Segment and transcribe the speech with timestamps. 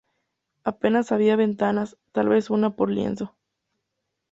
[0.63, 3.35] A penas había ventanas, tal vez una por lienzo.